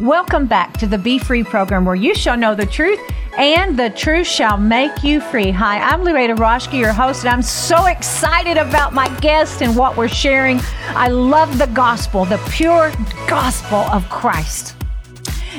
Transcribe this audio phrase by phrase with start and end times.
[0.00, 2.98] Welcome back to the Be Free program where you shall know the truth
[3.36, 5.50] and the truth shall make you free.
[5.50, 9.98] Hi, I'm Loretta Roschke, your host, and I'm so excited about my guest and what
[9.98, 10.58] we're sharing.
[10.88, 12.90] I love the gospel, the pure
[13.28, 14.74] gospel of Christ.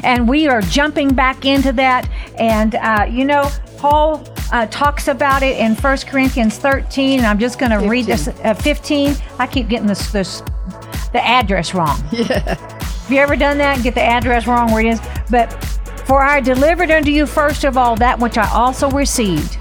[0.02, 2.10] And we are jumping back into that.
[2.40, 3.48] And, uh, you know,
[3.78, 8.08] Paul uh, talks about it in 1 Corinthians 13, and I'm just going to read
[8.08, 9.16] this uh, 15.
[9.38, 10.42] I keep getting this, this
[11.12, 12.04] the address wrong.
[12.12, 12.58] Yeah.
[13.12, 15.02] Have you ever done that get the address wrong where it is?
[15.30, 15.52] But
[16.08, 19.61] for I delivered unto you first of all that which I also received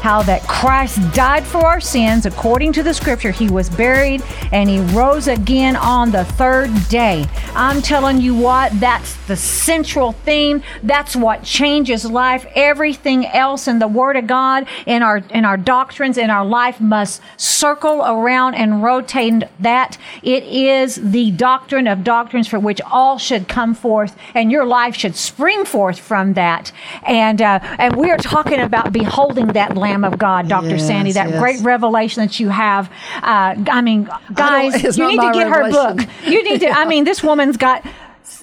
[0.00, 3.30] how that Christ died for our sins according to the scripture.
[3.30, 7.26] He was buried and he rose again on the third day.
[7.54, 10.62] I'm telling you what, that's the central theme.
[10.82, 12.46] That's what changes life.
[12.54, 16.80] Everything else in the word of God, in our, in our doctrines, in our life
[16.80, 19.98] must circle around and rotate that.
[20.22, 24.94] It is the doctrine of doctrines for which all should come forth and your life
[24.94, 26.72] should spring forth from that.
[27.02, 30.70] And, uh, and we are talking about beholding that Lamb Lamb of God, Dr.
[30.70, 31.38] Yes, Sandy, that yes.
[31.40, 32.90] great revelation that you have.
[33.22, 36.00] Uh, I mean, guys, it's you need to get her book.
[36.24, 37.84] You need to, I mean, this woman's got.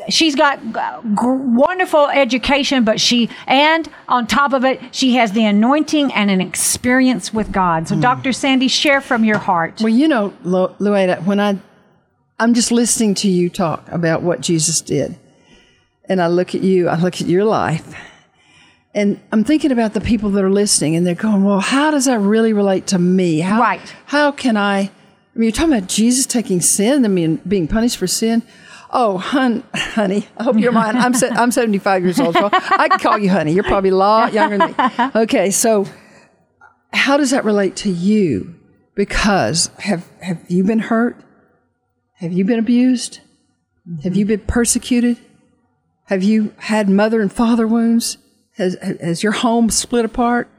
[0.09, 0.59] She's got
[1.15, 6.41] wonderful education, but she, and on top of it, she has the anointing and an
[6.41, 7.87] experience with God.
[7.87, 8.01] So, Hmm.
[8.01, 8.31] Dr.
[8.33, 9.79] Sandy, share from your heart.
[9.79, 11.57] Well, you know, Lu- Luetta, when I,
[12.39, 15.17] I'm just listening to you talk about what Jesus did,
[16.05, 17.95] and I look at you, I look at your life,
[18.97, 22.05] and I'm thinking about the people that are listening, and they're going, "Well, how does
[22.05, 23.39] that really relate to me?
[23.39, 23.95] How, Right.
[24.07, 24.89] How can I?" I
[25.35, 28.41] mean, you're talking about Jesus taking sin and being, being punished for sin.
[28.89, 30.95] Oh, hun, honey, I hope you're mine.
[30.95, 33.53] I'm se- I'm 75 years old, so I can call you honey.
[33.53, 35.11] You're probably a lot younger than me.
[35.21, 35.85] Okay, so
[36.91, 38.55] how does that relate to you?
[38.95, 41.23] Because have have you been hurt?
[42.15, 43.19] Have you been abused?
[44.03, 44.35] Have you mm-hmm.
[44.35, 45.17] been persecuted?
[46.05, 48.17] Have you had mother and father wounds?
[48.57, 50.49] Has has your home split apart?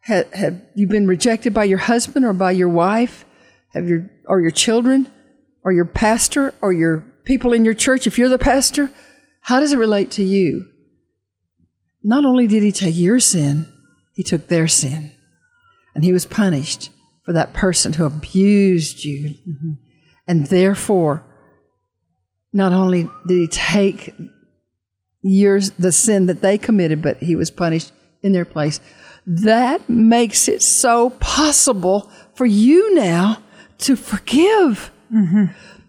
[0.00, 3.24] Have, have you been rejected by your husband or by your wife?
[3.72, 5.10] Have your or your children
[5.64, 8.06] or your pastor or your people in your church?
[8.06, 8.90] If you're the pastor,
[9.40, 10.68] how does it relate to you?
[12.02, 13.66] Not only did he take your sin,
[14.14, 15.12] he took their sin
[15.94, 16.90] and he was punished
[17.24, 19.36] for that person who abused you.
[19.48, 19.72] Mm-hmm.
[20.26, 21.24] And therefore,
[22.52, 24.14] not only did he take
[25.22, 28.80] yours, the sin that they committed, but he was punished in their place.
[29.26, 33.38] That makes it so possible for you now
[33.78, 34.90] to forgive.
[35.12, 35.46] Mm-hmm.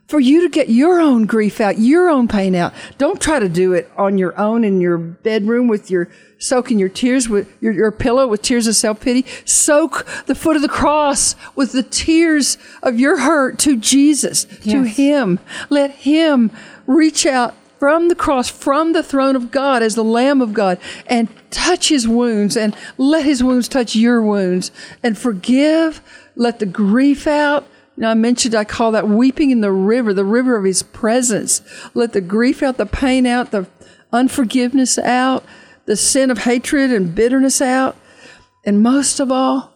[0.07, 2.73] For you to get your own grief out, your own pain out.
[2.99, 6.09] Don't try to do it on your own in your bedroom with your
[6.43, 9.25] soaking your tears with your, your pillow with tears of self pity.
[9.45, 14.83] Soak the foot of the cross with the tears of your hurt to Jesus, to
[14.83, 15.39] Him.
[15.69, 16.51] Let Him
[16.85, 20.79] reach out from the cross, from the throne of God as the Lamb of God,
[21.05, 24.71] and touch His wounds and let His wounds touch your wounds
[25.03, 25.99] and forgive.
[26.37, 27.67] Let the grief out.
[27.97, 31.61] Now, I mentioned I call that weeping in the river, the river of His presence.
[31.93, 33.67] Let the grief out, the pain out, the
[34.13, 35.43] unforgiveness out,
[35.85, 37.97] the sin of hatred and bitterness out.
[38.65, 39.73] And most of all,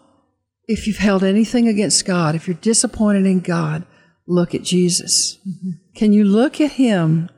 [0.66, 3.86] if you've held anything against God, if you're disappointed in God,
[4.26, 5.40] look at Jesus.
[5.46, 5.72] Mm-hmm.
[5.94, 7.30] Can you look at Him,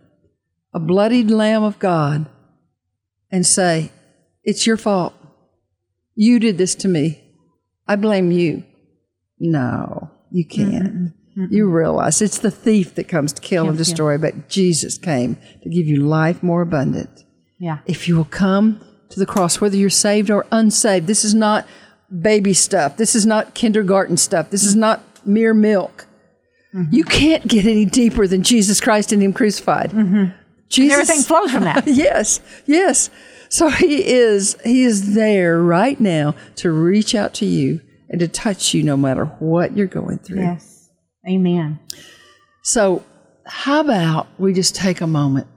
[0.74, 2.28] a bloodied Lamb of God,
[3.31, 3.91] and say,
[4.44, 5.13] It's your fault.
[6.16, 7.24] You did this to me.
[7.88, 8.63] I blame you.
[9.40, 11.13] No, you can't.
[11.50, 15.69] You realize it's the thief that comes to kill and destroy, but Jesus came to
[15.69, 17.24] give you life more abundant.
[17.59, 17.80] Yeah.
[17.86, 21.66] If you will come to the cross, whether you're saved or unsaved, this is not
[22.22, 22.97] baby stuff.
[22.97, 24.50] This is not kindergarten stuff.
[24.50, 26.07] This is not mere milk.
[26.91, 29.91] You can't get any deeper than Jesus Christ and Him crucified.
[30.69, 31.88] Jesus, Everything flows from that.
[31.88, 33.09] yes, yes.
[33.50, 38.28] So he is he is there right now to reach out to you and to
[38.28, 40.41] touch you no matter what you're going through.
[40.41, 40.90] Yes.
[41.28, 41.80] Amen.
[42.63, 43.03] So
[43.46, 45.47] how about we just take a moment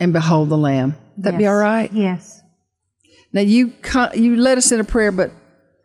[0.00, 0.96] and behold the lamb?
[1.18, 1.92] That be all right?
[1.92, 2.40] Yes.
[3.32, 3.72] Now you
[4.14, 5.30] you led us in a prayer, but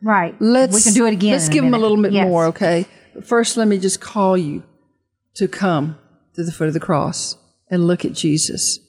[0.01, 0.35] Right.
[0.41, 1.31] let's We can do it again.
[1.33, 2.27] Let's give him a little bit Yes.
[2.27, 2.85] more, okay?
[3.13, 4.63] But first, let me just call you
[5.35, 5.97] to come
[6.35, 7.37] to the foot of the cross
[7.69, 8.79] and look at Jesus.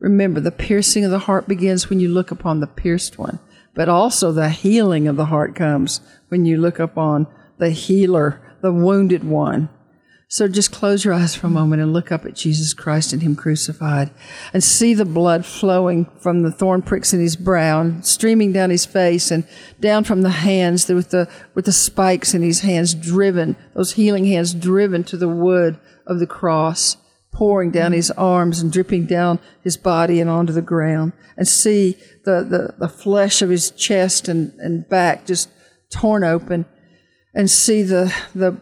[0.00, 3.40] Remember, the piercing of the heart begins when you look upon the pierced one,
[3.74, 7.26] but also the healing of the heart comes when you look upon
[7.58, 9.68] the healer, the wounded one.
[10.30, 13.22] So just close your eyes for a moment and look up at Jesus Christ and
[13.22, 14.10] Him crucified
[14.52, 18.68] and see the blood flowing from the thorn pricks in His brow and streaming down
[18.68, 19.48] His face and
[19.80, 24.26] down from the hands with the, with the spikes in His hands driven, those healing
[24.26, 26.98] hands driven to the wood of the cross
[27.32, 31.96] pouring down his arms and dripping down his body and onto the ground, and see
[32.24, 35.48] the, the, the flesh of his chest and, and back just
[35.90, 36.66] torn open,
[37.34, 38.58] and see the, the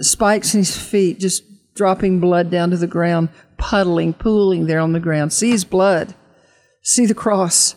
[0.00, 4.92] spikes in his feet just dropping blood down to the ground, puddling, pooling there on
[4.92, 5.32] the ground.
[5.32, 6.14] See his blood.
[6.82, 7.74] See the cross.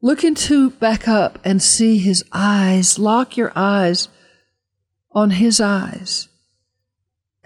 [0.00, 2.98] Look into back up and see his eyes.
[2.98, 4.08] Lock your eyes
[5.12, 6.28] on his eyes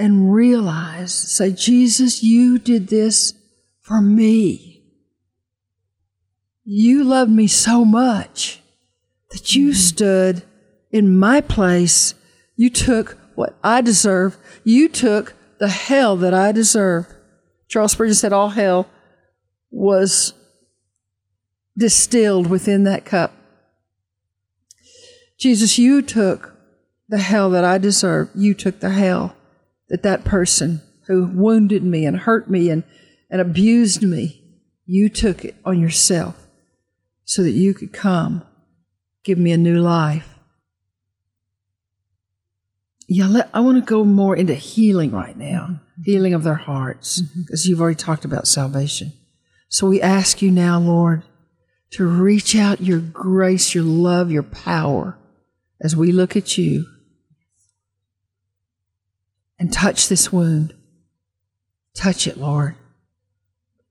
[0.03, 3.35] and realize, say, Jesus, you did this
[3.79, 4.83] for me.
[6.65, 8.61] You loved me so much
[9.31, 9.77] that you mm-hmm.
[9.77, 10.43] stood
[10.91, 12.17] in my place.
[12.57, 14.37] You took what I deserve.
[14.65, 17.07] You took the hell that I deserve.
[17.69, 18.89] Charles Spurgeon said all hell
[19.71, 20.35] was
[21.79, 23.37] distilled within that cup.
[25.39, 26.57] Jesus, you took
[27.09, 28.31] the hell that I deserve.
[28.35, 29.37] You took the hell
[29.93, 32.83] that that person who wounded me and hurt me and,
[33.29, 34.43] and abused me,
[34.87, 36.49] you took it on yourself
[37.27, 38.43] so that you could come,
[39.23, 40.27] give me a new life.
[43.07, 46.03] Yeah, let, I want to go more into healing right now, mm-hmm.
[46.05, 47.71] healing of their hearts, because mm-hmm.
[47.71, 49.13] you've already talked about salvation.
[49.69, 51.23] So we ask you now, Lord,
[51.91, 55.19] to reach out your grace, your love, your power
[55.83, 56.87] as we look at you
[59.63, 60.75] and touch this wound.
[61.95, 62.75] Touch it, Lord.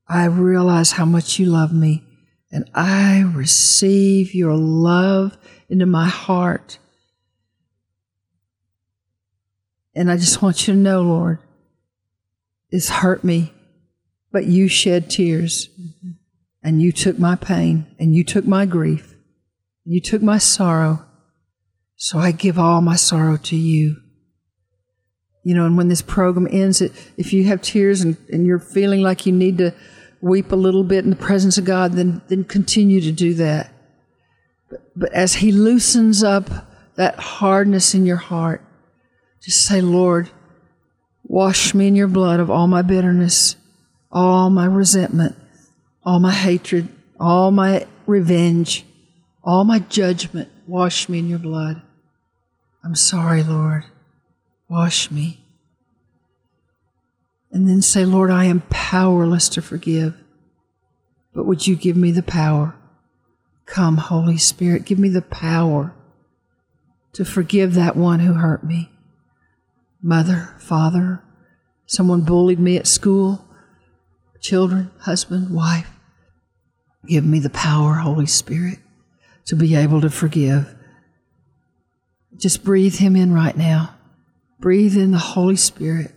[0.06, 2.04] I realize how much you love me,
[2.50, 5.38] and I receive your love
[5.70, 6.78] into my heart.
[9.94, 11.38] And I just want you to know, Lord,
[12.70, 13.54] it's hurt me,
[14.30, 15.68] but you shed tears.
[15.80, 16.10] Mm-hmm
[16.62, 19.14] and you took my pain and you took my grief.
[19.84, 21.04] and You took my sorrow.
[21.96, 23.96] So I give all my sorrow to you.
[25.44, 29.02] You know, and when this program ends, if you have tears and, and you're feeling
[29.02, 29.74] like you need to
[30.20, 33.72] weep a little bit in the presence of God, then, then continue to do that.
[34.70, 36.48] But, but as He loosens up
[36.94, 38.64] that hardness in your heart,
[39.42, 40.30] just say, Lord,
[41.24, 43.56] wash me in your blood of all my bitterness,
[44.12, 45.36] all my resentment,
[46.04, 48.84] all my hatred, all my revenge,
[49.42, 50.48] all my judgment.
[50.68, 51.82] Wash me in your blood.
[52.84, 53.84] I'm sorry, Lord.
[54.72, 55.44] Wash me.
[57.50, 60.14] And then say, Lord, I am powerless to forgive.
[61.34, 62.74] But would you give me the power?
[63.66, 65.94] Come, Holy Spirit, give me the power
[67.12, 68.90] to forgive that one who hurt me.
[70.00, 71.22] Mother, father,
[71.84, 73.44] someone bullied me at school,
[74.40, 75.90] children, husband, wife.
[77.06, 78.78] Give me the power, Holy Spirit,
[79.44, 80.74] to be able to forgive.
[82.38, 83.96] Just breathe Him in right now.
[84.62, 86.12] Breathe in the Holy Spirit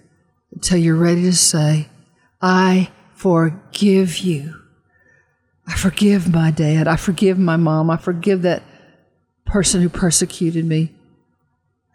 [0.51, 1.89] until you're ready to say,
[2.39, 4.61] I forgive you.
[5.65, 6.87] I forgive my dad.
[6.87, 7.89] I forgive my mom.
[7.89, 8.61] I forgive that
[9.45, 10.93] person who persecuted me,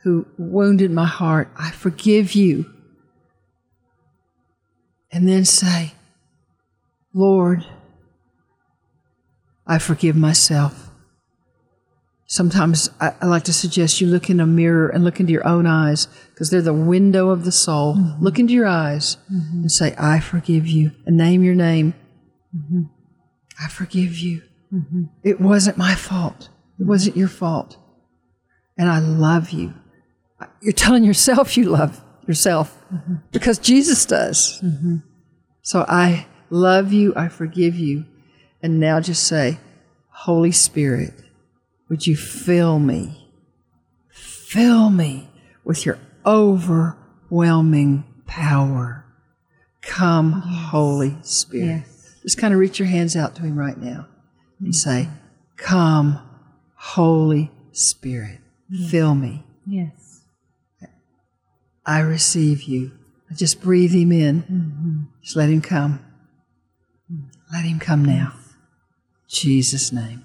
[0.02, 1.48] who wounded my heart.
[1.56, 2.68] I forgive you.
[5.12, 5.92] And then say,
[7.14, 7.64] Lord,
[9.68, 10.89] I forgive myself.
[12.30, 15.44] Sometimes I, I, like to suggest you look in a mirror and look into your
[15.44, 17.96] own eyes because they're the window of the soul.
[17.96, 18.22] Mm-hmm.
[18.22, 19.62] Look into your eyes mm-hmm.
[19.62, 21.92] and say, I forgive you, and name your name.
[22.56, 22.82] Mm-hmm.
[23.60, 24.42] I forgive you.
[24.72, 25.02] Mm-hmm.
[25.24, 26.50] It wasn't my fault.
[26.78, 27.76] It wasn't your fault.
[28.78, 29.74] And I love you.
[30.62, 33.14] You're telling yourself you love yourself mm-hmm.
[33.32, 34.60] because Jesus does.
[34.62, 34.98] Mm-hmm.
[35.62, 37.12] So I love you.
[37.16, 38.04] I forgive you.
[38.62, 39.58] And now just say,
[40.10, 41.12] Holy Spirit,
[41.90, 43.28] would you fill me?
[44.08, 45.28] Fill me
[45.64, 49.04] with your overwhelming power.
[49.82, 50.70] Come, yes.
[50.70, 51.66] Holy Spirit.
[51.66, 52.14] Yes.
[52.22, 54.06] Just kind of reach your hands out to Him right now
[54.60, 55.08] and say,
[55.56, 56.20] Come,
[56.76, 58.90] Holy Spirit, yes.
[58.90, 59.44] fill me.
[59.66, 60.22] Yes.
[61.84, 62.92] I receive you.
[63.34, 64.42] Just breathe Him in.
[64.42, 65.00] Mm-hmm.
[65.22, 66.04] Just let Him come.
[67.52, 68.34] Let Him come now.
[69.28, 70.24] Jesus' name.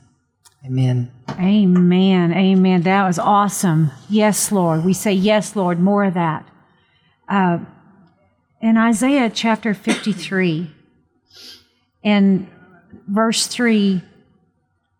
[0.65, 1.11] Amen.
[1.29, 2.33] Amen.
[2.33, 2.81] Amen.
[2.81, 3.91] That was awesome.
[4.09, 4.83] Yes, Lord.
[4.83, 6.47] We say, Yes, Lord, more of that.
[7.29, 7.59] Uh,
[8.61, 10.71] in Isaiah chapter 53,
[12.03, 12.47] and
[13.07, 14.01] verse 3,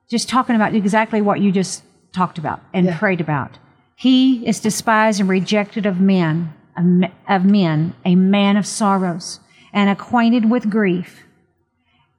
[0.07, 2.99] just talking about exactly what you just talked about and yeah.
[2.99, 3.57] prayed about.
[3.95, 6.53] He is despised and rejected of men,
[7.27, 9.39] of men, a man of sorrows,
[9.73, 11.24] and acquainted with grief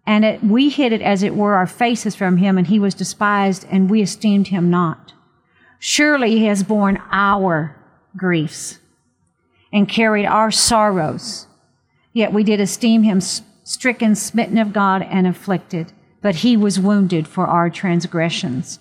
[0.06, 2.94] and it, we hid it as it were our faces from him, and he was
[2.94, 5.12] despised, and we esteemed him not.
[5.78, 7.76] Surely he has borne our
[8.16, 8.78] griefs
[9.72, 11.46] and carried our sorrows.
[12.12, 15.92] Yet we did esteem him stricken, smitten of God, and afflicted.
[16.22, 18.78] But he was wounded for our transgressions.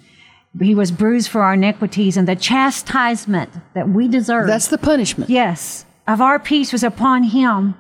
[0.60, 4.48] He was bruised for our iniquities, and the chastisement that we deserve.
[4.48, 5.30] That's the punishment.
[5.30, 7.76] yes, of our peace was upon him,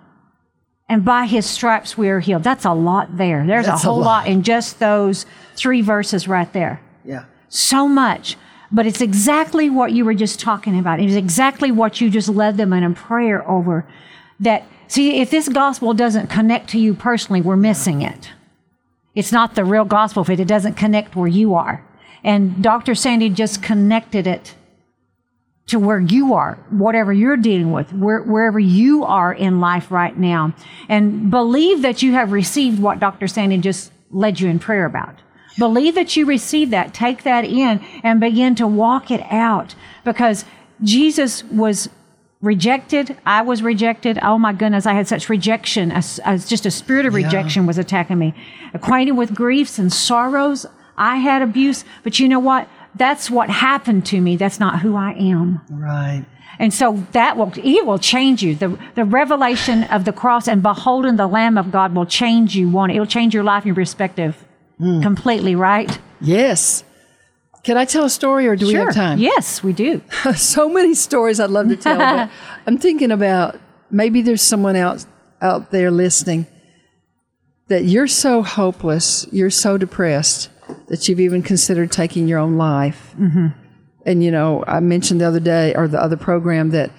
[0.88, 2.44] and by his stripes we are healed.
[2.44, 3.46] That's a lot there.
[3.46, 4.06] There's That's a a whole lot.
[4.06, 5.25] lot in just those
[5.56, 7.25] three verses right there Yeah.
[7.50, 8.38] so much.
[8.72, 11.00] But it's exactly what you were just talking about.
[11.00, 13.86] It is exactly what you just led them in a prayer over.
[14.39, 18.32] That, see, if this gospel doesn't connect to you personally, we're missing it.
[19.13, 21.86] It's not the real gospel if it doesn't connect where you are.
[22.24, 22.96] And Dr.
[22.96, 24.56] Sandy just connected it
[25.67, 30.15] to where you are, whatever you're dealing with, where, wherever you are in life right
[30.17, 30.53] now.
[30.88, 33.27] And believe that you have received what Dr.
[33.27, 35.15] Sandy just led you in prayer about.
[35.57, 40.45] Believe that you received that, take that in, and begin to walk it out because
[40.84, 41.89] Jesus was
[42.41, 43.17] rejected.
[43.25, 44.19] I was rejected.
[44.22, 45.91] Oh my goodness, I had such rejection.
[45.91, 47.25] As, as just a spirit of Yeah.
[47.25, 48.36] rejection was attacking me.
[48.74, 50.65] Acquainted with griefs and sorrows.
[50.98, 52.67] I had abuse, but you know what?
[52.95, 54.37] That's what happened to me.
[54.37, 55.61] That's not who I am.
[55.69, 56.25] Right.
[56.59, 58.55] And so that will, it will change you.
[58.55, 62.69] The, the revelation of the cross and beholding the Lamb of God will change you.
[62.69, 64.45] One, it'll change your life and your perspective
[64.77, 65.01] hmm.
[65.01, 65.99] completely, right?
[66.21, 66.83] Yes.
[67.63, 69.17] Can I tell a story or do we have time?
[69.17, 70.01] Yes, we do.
[70.35, 72.29] so many stories I'd love to tell, but
[72.67, 73.59] I'm thinking about
[73.89, 75.05] maybe there's someone out
[75.41, 76.47] out there listening
[77.67, 80.49] that you're so hopeless, you're so depressed
[80.88, 83.15] that you've even considered taking your own life.
[83.20, 83.48] Mm-hmm.
[84.06, 86.92] And you know, I mentioned the other day or the other program that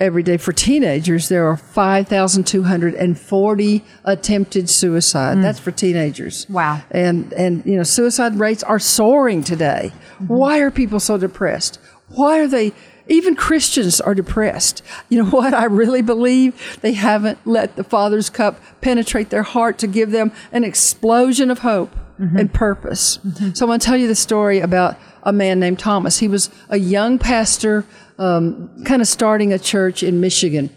[0.00, 5.42] every day for teenagers there are 5,240 attempted suicide.
[5.42, 6.46] That's for teenagers.
[6.48, 6.82] Wow.
[6.90, 9.92] And and you know, suicide rates are soaring today.
[10.26, 11.78] Why are people so depressed?
[12.08, 12.72] Why are they
[13.10, 14.82] even Christians are depressed.
[15.08, 15.54] You know what?
[15.54, 20.30] I really believe they haven't let the Father's cup penetrate their heart to give them
[20.52, 23.18] an explosion of hope and purpose.
[23.54, 26.18] So I want to tell you the story about a man named Thomas.
[26.18, 27.84] He was a young pastor,
[28.18, 30.70] um, kind of starting a church in Michigan.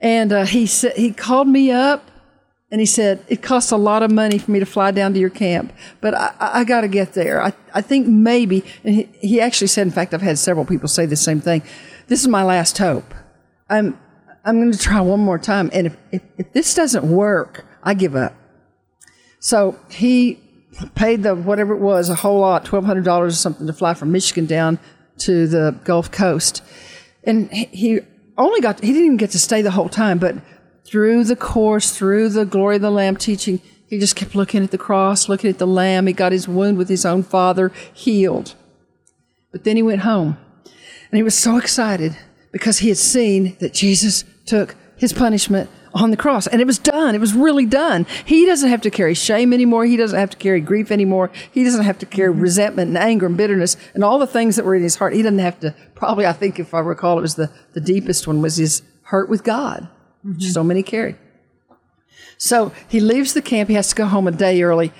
[0.00, 2.10] And uh, he said he called me up
[2.70, 5.20] and he said, It costs a lot of money for me to fly down to
[5.20, 7.42] your camp, but I, I got to get there.
[7.42, 10.88] I, I think maybe, and he, he actually said, in fact, I've had several people
[10.88, 11.62] say the same thing.
[12.06, 13.14] This is my last hope.
[13.68, 13.98] I'm,
[14.44, 15.70] I'm going to try one more time.
[15.72, 18.34] And if, if, if this doesn't work, I give up.
[19.40, 20.38] So he
[20.94, 24.46] paid the whatever it was, a whole lot, $1,200 or something to fly from Michigan
[24.46, 24.78] down
[25.18, 26.62] to the Gulf Coast.
[27.24, 28.00] And he
[28.38, 30.36] only got, he didn't even get to stay the whole time, but
[30.84, 34.70] through the course, through the glory of the Lamb teaching, he just kept looking at
[34.70, 36.06] the cross, looking at the Lamb.
[36.06, 38.54] He got his wound with his own father healed.
[39.52, 42.16] But then he went home and he was so excited
[42.52, 46.78] because he had seen that Jesus took his punishment on the cross and it was
[46.78, 47.14] done.
[47.14, 48.06] It was really done.
[48.24, 49.84] He doesn't have to carry shame anymore.
[49.84, 51.30] He doesn't have to carry grief anymore.
[51.50, 52.42] He doesn't have to carry mm-hmm.
[52.42, 55.14] resentment and anger and bitterness and all the things that were in his heart.
[55.14, 58.26] He doesn't have to, probably, I think, if I recall, it was the, the deepest
[58.26, 59.88] one was his hurt with God,
[60.22, 60.50] which mm-hmm.
[60.50, 61.16] so many carry.
[62.38, 63.68] So he leaves the camp.
[63.68, 64.92] He has to go home a day early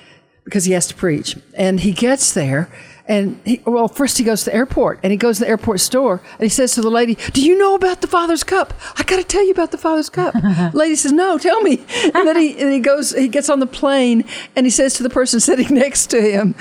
[0.44, 1.36] because he has to preach.
[1.54, 2.70] And he gets there.
[3.10, 5.80] And he, well, first he goes to the airport and he goes to the airport
[5.80, 8.72] store and he says to the lady, Do you know about the Father's Cup?
[8.96, 10.32] I got to tell you about the Father's Cup.
[10.72, 11.84] lady says, No, tell me.
[12.20, 14.24] And then he, and he goes, he gets on the plane
[14.54, 16.54] and he says to the person sitting next to him,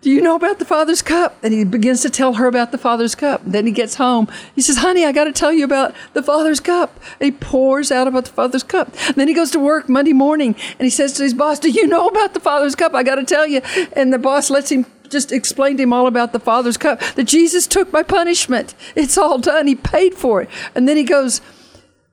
[0.00, 1.36] do you know about the Father's cup?
[1.42, 3.42] And he begins to tell her about the Father's cup.
[3.44, 4.28] Then he gets home.
[4.54, 6.98] He says, honey, I got to tell you about the Father's cup.
[7.20, 8.92] And he pours out about the Father's cup.
[9.14, 11.86] then he goes to work Monday morning and he says to his boss, do you
[11.86, 12.94] know about the Father's cup?
[12.94, 13.60] I got to tell you.
[13.92, 17.24] And the boss lets him just explained to him all about the Father's cup, that
[17.24, 18.74] Jesus took my punishment.
[18.94, 19.66] It's all done.
[19.66, 20.48] He paid for it.
[20.74, 21.40] And then he goes,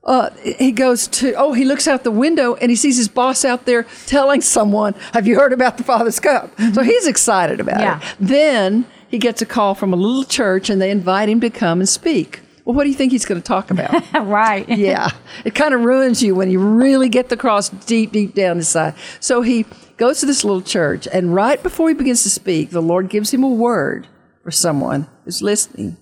[0.04, 3.44] uh, he goes to, oh, he looks out the window and he sees his boss
[3.44, 6.50] out there telling someone, Have you heard about the Father's Cup?
[6.74, 7.98] So he's excited about Yeah.
[7.98, 8.04] it.
[8.18, 11.80] Then he gets a call from a little church and they invite him to come
[11.80, 12.40] and speak.
[12.68, 14.04] Well, what do you think he's going to talk about?
[14.26, 14.68] right.
[14.78, 15.08] yeah,
[15.42, 18.94] it kind of ruins you when you really get the cross deep, deep down inside.
[19.20, 19.64] So he
[19.96, 23.32] goes to this little church, and right before he begins to speak, the Lord gives
[23.32, 24.06] him a word
[24.42, 25.96] for someone who's listening.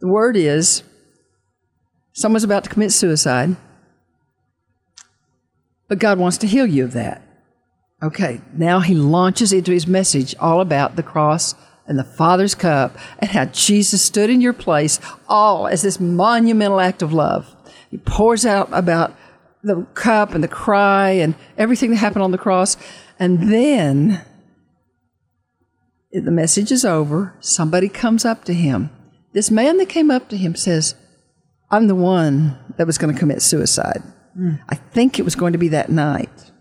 [0.00, 0.82] The word is
[2.12, 3.54] someone's about to commit suicide,
[5.86, 7.22] but God wants to heal you of that.
[8.02, 11.54] Okay, now he launches into his message all about the cross
[11.86, 16.80] and the Father's cup and how Jesus stood in your place, all as this monumental
[16.80, 17.54] act of love.
[17.90, 19.14] He pours out about
[19.62, 22.76] the cup and the cry and everything that happened on the cross.
[23.18, 24.24] And then
[26.12, 27.34] the message is over.
[27.40, 28.90] Somebody comes up to him.
[29.32, 30.94] This man that came up to him says,
[31.70, 34.02] I'm the one that was going to commit suicide.
[34.34, 34.54] Hmm.
[34.68, 36.52] I think it was going to be that night.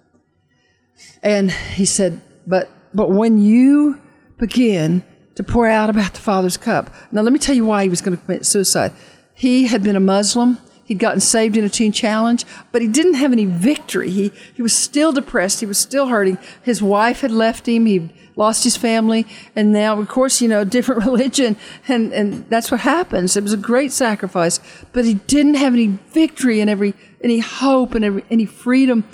[1.22, 4.02] And he said, but, but when you
[4.38, 5.04] begin
[5.36, 6.94] to pour out about the Father's cup.
[7.12, 8.92] Now, let me tell you why he was going to commit suicide.
[9.34, 10.60] He had been a Muslim.
[10.86, 14.10] He'd gotten saved in a teen challenge, but he didn't have any victory.
[14.10, 15.62] He, he was still depressed.
[15.62, 16.38] He was still hurting.
[16.62, 17.86] His wife had left him.
[17.86, 19.26] He lost his family.
[19.56, 21.56] And now, of course, you know, different religion.
[21.88, 23.38] And, and that's what happens.
[23.38, 24.60] It was a great sacrifice,
[24.92, 29.06] but he didn't have any victory and every, any hope and every, any freedom,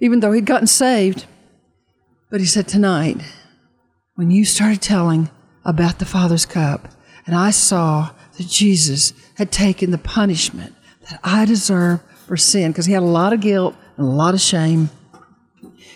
[0.00, 1.24] even though he'd gotten saved.
[2.30, 3.18] But he said, tonight,
[4.16, 5.30] when you started telling
[5.66, 6.88] about the Father's cup,
[7.26, 10.74] and I saw that Jesus had taken the punishment
[11.10, 14.34] that I deserve for sin, because he had a lot of guilt and a lot
[14.34, 14.90] of shame.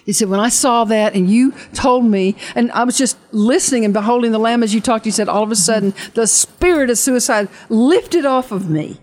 [0.04, 3.84] He said, When I saw that and you told me, and I was just listening
[3.84, 6.90] and beholding the Lamb as you talked, he said, all of a sudden, the spirit
[6.90, 8.98] of suicide lifted off of me.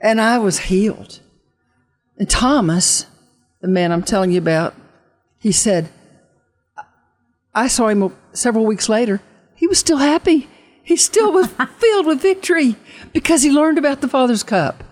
[0.00, 1.20] And I was healed.
[2.18, 3.06] And Thomas,
[3.60, 4.74] the man I'm telling you about,
[5.38, 5.88] he said,
[7.56, 9.22] I saw him several weeks later.
[9.54, 10.46] He was still happy.
[10.82, 11.48] He still was
[11.78, 12.76] filled with victory
[13.14, 14.84] because he learned about the Father's cup.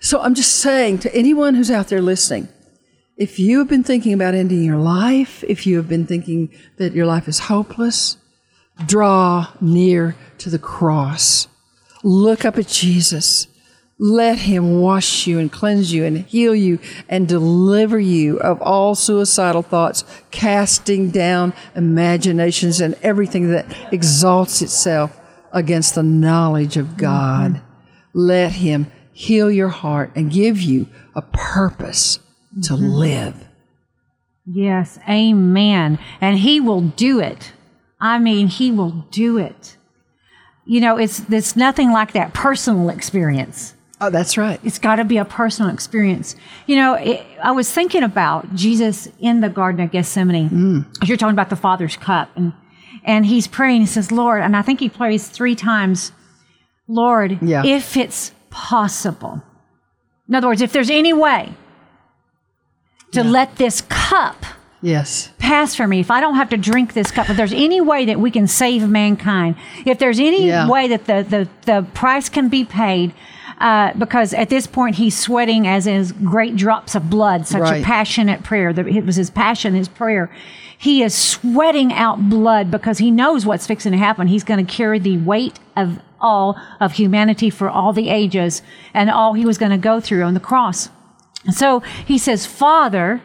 [0.00, 2.48] So I'm just saying to anyone who's out there listening,
[3.18, 6.94] if you have been thinking about ending your life, if you have been thinking that
[6.94, 8.16] your life is hopeless,
[8.86, 11.48] draw near to the cross.
[12.02, 13.46] Look up at Jesus.
[13.98, 18.94] Let him wash you and cleanse you and heal you and deliver you of all
[18.94, 25.18] suicidal thoughts, casting down imaginations and everything that exalts itself
[25.50, 27.52] against the knowledge of God.
[27.52, 27.62] Mm-hmm.
[28.12, 32.18] Let him heal your heart and give you a purpose
[32.64, 32.84] to mm-hmm.
[32.84, 33.48] live.
[34.44, 35.98] Yes, amen.
[36.20, 37.52] And he will do it.
[37.98, 39.78] I mean, he will do it.
[40.66, 44.60] You know, it's, it's nothing like that personal experience Oh, that's right.
[44.62, 46.36] It's got to be a personal experience.
[46.66, 50.50] You know, it, I was thinking about Jesus in the Garden of Gethsemane.
[50.50, 51.08] Mm.
[51.08, 52.52] You're talking about the Father's cup, and
[53.04, 53.80] and he's praying.
[53.80, 56.12] He says, "Lord," and I think he prays three times,
[56.86, 57.64] "Lord, yeah.
[57.64, 59.42] if it's possible."
[60.28, 61.54] In other words, if there's any way
[63.12, 63.30] to yeah.
[63.30, 64.44] let this cup
[64.82, 67.80] yes pass for me if i don't have to drink this cup if there's any
[67.80, 70.68] way that we can save mankind if there's any yeah.
[70.68, 73.14] way that the, the, the price can be paid
[73.58, 77.82] uh, because at this point he's sweating as is great drops of blood, such right.
[77.82, 78.72] a passionate prayer.
[78.72, 80.30] That it was his passion, his prayer.
[80.78, 84.26] He is sweating out blood because he knows what's fixing to happen.
[84.26, 89.10] He's going to carry the weight of all of humanity for all the ages and
[89.10, 90.90] all he was going to go through on the cross.
[91.50, 93.22] So he says, Father,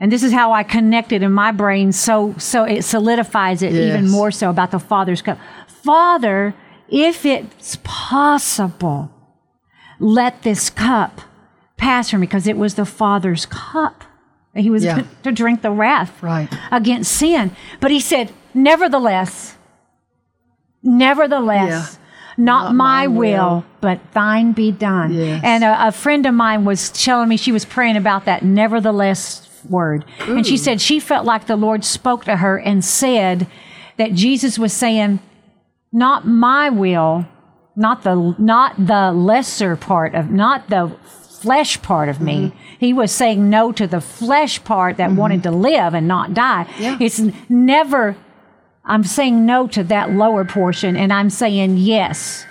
[0.00, 3.88] and this is how I connected in my brain so so it solidifies it yes.
[3.88, 5.38] even more so about the Father's cup.
[5.66, 6.54] Father,
[6.88, 9.10] if it's possible,
[9.98, 11.20] let this cup
[11.76, 14.04] pass from me because it was the Father's cup.
[14.54, 15.04] He was yeah.
[15.22, 16.48] to, drink the wrath right.
[16.72, 17.54] against sin.
[17.80, 19.56] But he said, nevertheless,
[20.82, 22.44] nevertheless, yeah.
[22.44, 25.14] not, not, my, my will, will, but thine be done.
[25.14, 25.42] Yes.
[25.44, 29.48] And a, a, friend of mine was telling me she was praying about that nevertheless
[29.68, 30.04] word.
[30.26, 30.36] Ooh.
[30.36, 33.46] And she said she felt like the Lord spoke to her and said
[33.96, 35.20] that Jesus was saying,
[35.92, 37.26] not my will,
[37.78, 40.88] not the not the lesser part of not the
[41.40, 42.48] flesh part of me.
[42.48, 42.58] Mm-hmm.
[42.80, 45.18] He was saying no to the flesh part that mm-hmm.
[45.18, 46.66] wanted to live and not die.
[46.78, 46.98] Yeah.
[47.00, 48.16] It's never
[48.84, 52.44] I'm saying no to that lower portion and I'm saying yes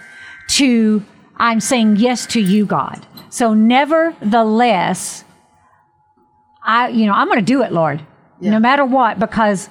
[0.51, 1.03] to
[1.35, 3.05] I'm saying yes to you, God.
[3.29, 5.25] So nevertheless,
[6.63, 8.01] I you know, I'm gonna do it, Lord.
[8.39, 8.51] Yeah.
[8.51, 9.67] No matter what, because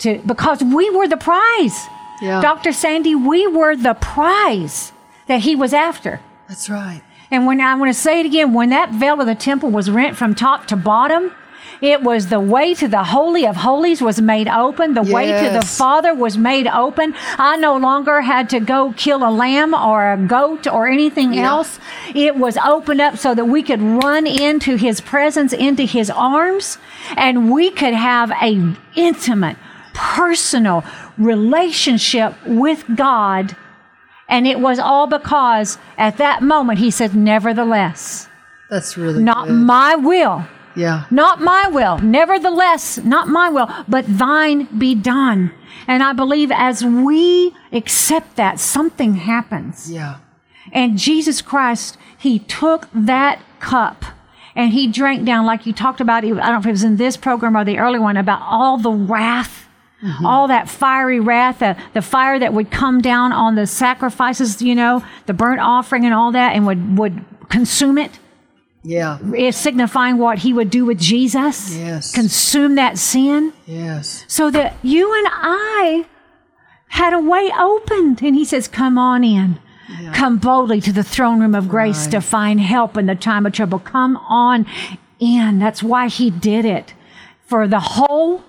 [0.00, 1.86] to because we were the prize.
[2.20, 2.40] Yeah.
[2.40, 2.72] Dr.
[2.72, 4.92] Sandy, we were the prize
[5.26, 6.20] that he was after.
[6.48, 7.02] That's right.
[7.30, 9.90] And when I want to say it again, when that veil of the temple was
[9.90, 11.32] rent from top to bottom,
[11.80, 14.94] it was the way to the Holy of Holies was made open.
[14.94, 15.12] The yes.
[15.12, 17.14] way to the Father was made open.
[17.38, 21.48] I no longer had to go kill a lamb or a goat or anything yeah.
[21.48, 21.78] else.
[22.14, 26.76] It was opened up so that we could run into His presence, into His arms,
[27.16, 29.56] and we could have a intimate,
[30.00, 30.82] personal
[31.18, 33.54] relationship with God.
[34.28, 38.28] And it was all because at that moment he said, Nevertheless.
[38.70, 39.54] That's really not good.
[39.54, 40.46] my will.
[40.76, 41.04] Yeah.
[41.10, 41.98] Not my will.
[41.98, 45.52] Nevertheless, not my will, but thine be done.
[45.88, 49.90] And I believe as we accept that, something happens.
[49.90, 50.18] Yeah.
[50.72, 54.04] And Jesus Christ, he took that cup
[54.54, 56.96] and he drank down, like you talked about, I don't know if it was in
[56.96, 59.59] this program or the early one, about all the wrath
[60.02, 60.24] Mm-hmm.
[60.24, 64.74] All that fiery wrath, the, the fire that would come down on the sacrifices, you
[64.74, 68.18] know, the burnt offering and all that, and would, would consume it.
[68.82, 69.18] Yeah.
[69.34, 71.76] Is signifying what he would do with Jesus.
[71.76, 72.12] Yes.
[72.14, 73.52] Consume that sin.
[73.66, 74.24] Yes.
[74.26, 76.06] So that you and I
[76.88, 78.22] had a way opened.
[78.22, 79.58] And he says, Come on in.
[80.14, 82.10] Come boldly to the throne room of grace Right.
[82.12, 83.80] to find help in the time of trouble.
[83.80, 84.64] Come on
[85.18, 85.58] in.
[85.58, 86.94] That's why he did it
[87.44, 88.42] for the whole,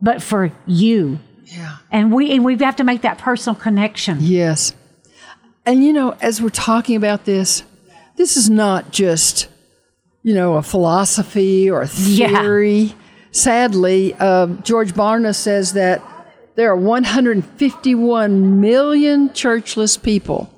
[0.00, 1.18] but for you.
[1.44, 1.76] Yeah.
[1.90, 4.18] And we and we have to make that personal connection.
[4.20, 4.74] Yes.
[5.64, 7.62] And you know, as we're talking about this,
[8.16, 9.48] this is not just,
[10.22, 12.28] you know, a philosophy or a Yeah.
[12.42, 12.94] theory.
[13.30, 16.02] Sadly, um, George Barna says that
[16.56, 20.50] there are 151 million churchless people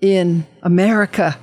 [0.00, 1.38] in America.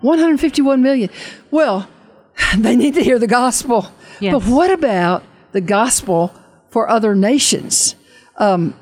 [0.00, 1.10] 151 million.
[1.50, 1.88] Well,
[2.56, 3.88] they need to hear the gospel.
[4.20, 4.32] Yes.
[4.34, 6.32] But what about the gospel
[6.70, 7.94] for other nations?
[8.36, 8.74] Um,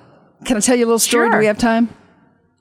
[0.45, 1.31] can I tell you a little story?
[1.31, 1.89] Do we have time?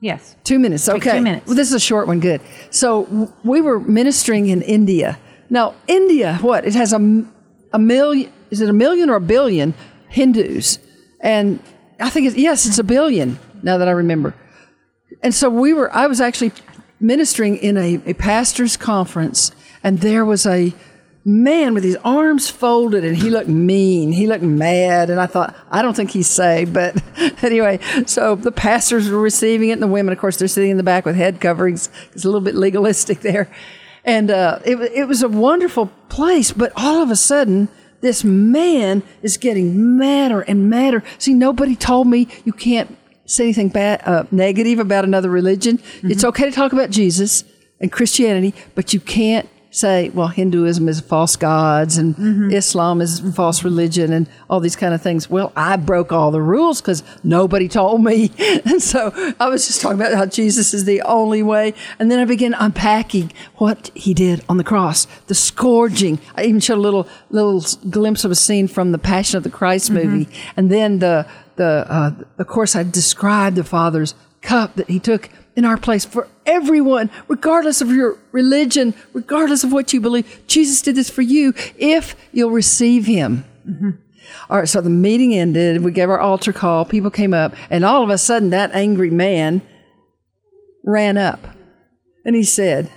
[0.00, 0.36] Yes.
[0.44, 0.88] Two minutes.
[0.88, 1.16] Okay.
[1.18, 1.46] two minutes.
[1.46, 2.20] Well, this is a short one.
[2.20, 2.40] Good.
[2.70, 5.18] So we were ministering in India.
[5.48, 6.64] Now, India, what?
[6.64, 7.24] It has a,
[7.72, 9.74] a million, is it a million or a billion
[10.08, 10.78] Hindus?
[11.20, 11.60] And
[11.98, 14.34] I think it's, yes, it's a billion now that I remember.
[15.22, 16.52] And so we were, I was actually
[17.00, 20.74] ministering in a, a pastor's conference, and there was a
[21.26, 24.12] man with his arms folded, and he looked mean.
[24.12, 25.10] He looked mad.
[25.10, 26.72] And I thought, I don't think he's saved.
[26.72, 27.02] But
[27.42, 30.76] anyway, so the pastors were receiving it, and the women, of course, they're sitting in
[30.76, 31.90] the back with head coverings.
[32.12, 33.50] It's a little bit legalistic there.
[34.04, 37.68] And uh, it, it was a wonderful place, but all of a sudden,
[38.02, 41.02] this man is getting madder and madder.
[41.18, 45.82] See, nobody told me you can't say anything bad, uh, negative about another religion.
[46.04, 47.42] It's okay to talk about Jesus
[47.80, 53.62] and Christianity, but you can't say, well, Hinduism is false gods and Islam is false
[53.62, 55.28] religion and all these kind of things.
[55.28, 58.30] Well, I broke all the rules because nobody told me.
[58.66, 61.74] And so I was just talking about how Jesus is the only way.
[61.98, 66.18] And then I began unpacking what he did on the cross, the scourging.
[66.36, 69.50] I even showed a little, little glimpse of a scene from the Passion of the
[69.50, 70.28] Christ movie.
[70.56, 75.28] And then the, the, uh, of course, I described the Father's cup that he took
[75.56, 80.42] in our place for everyone, regardless of your religion, regardless of what you believe.
[80.46, 83.44] Jesus did this for you if you'll receive him.
[83.68, 83.90] Mm-hmm.
[84.50, 85.82] All right, so the meeting ended.
[85.82, 86.84] We gave our altar call.
[86.84, 89.62] People came up, and all of a sudden, that angry man
[90.84, 91.40] ran up
[92.24, 92.90] and he said,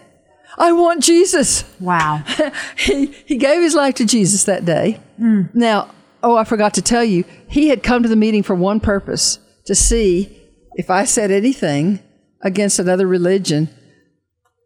[0.58, 1.64] I want Jesus.
[1.80, 2.24] Wow.
[2.78, 5.00] he, he gave his life to Jesus that day.
[5.20, 5.54] Mm.
[5.54, 5.90] Now,
[6.24, 9.40] oh, I forgot to tell you, he had come to the meeting for one purpose
[9.66, 10.36] to see
[10.76, 12.00] if I said anything
[12.42, 13.70] against another religion,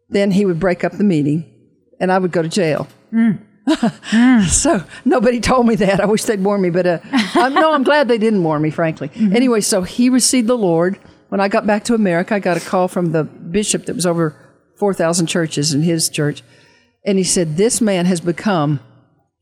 [0.08, 1.50] then he would break up the meeting
[2.00, 2.88] and I would go to jail.
[4.48, 6.00] so nobody told me that.
[6.00, 6.98] I wish they'd warn me, but uh,
[7.34, 9.10] I'm, no, I'm glad they didn't warn me, frankly.
[9.16, 10.98] Anyway, so he received the Lord.
[11.28, 14.06] When I got back to America, I got a call from the bishop that was
[14.06, 14.36] over
[14.76, 16.42] 4,000 churches in his church.
[17.04, 18.80] And he said, This man has become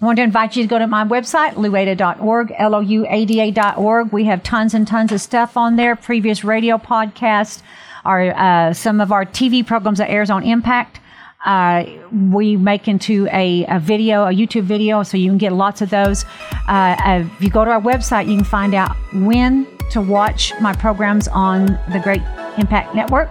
[0.00, 4.12] I want to invite you to go to my website, luada.org, L-O-U-A-D-A.org.
[4.12, 7.62] We have tons and tons of stuff on there, previous radio podcasts,
[8.04, 11.00] our, uh, some of our TV programs that airs on Impact.
[11.44, 11.84] Uh,
[12.30, 15.90] we make into a, a video, a YouTube video, so you can get lots of
[15.90, 16.24] those.
[16.68, 20.52] Uh, uh, if you go to our website, you can find out when to watch
[20.60, 22.22] my programs on the Great
[22.58, 23.30] Impact Network.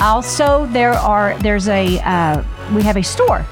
[0.00, 2.42] Also, there are there's a uh,
[2.74, 3.46] we have a store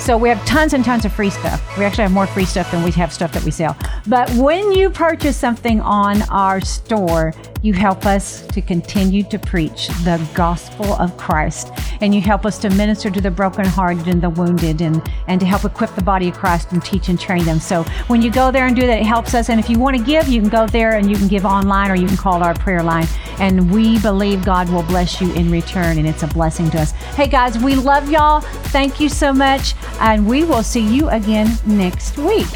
[0.00, 1.62] so we have tons and tons of free stuff.
[1.76, 3.76] We actually have more free stuff than we have stuff that we sell.
[4.06, 9.88] But when you purchase something on our store, you help us to continue to preach
[10.04, 11.70] the gospel of Christ.
[12.00, 15.46] And you help us to minister to the brokenhearted and the wounded and, and to
[15.46, 17.60] help equip the body of Christ and teach and train them.
[17.60, 19.50] So when you go there and do that, it helps us.
[19.50, 21.90] And if you want to give, you can go there and you can give online
[21.90, 23.06] or you can call our prayer line.
[23.38, 25.98] And we believe God will bless you in return.
[25.98, 26.92] And it's a blessing to us.
[26.92, 28.40] Hey guys, we love y'all.
[28.40, 29.74] Thank you so much.
[30.00, 32.46] And we will see you again next week.